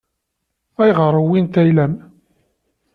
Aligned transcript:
Ayɣer 0.81 1.13
i 1.19 1.21
wwint 1.25 1.59
ayla-m? 1.61 1.93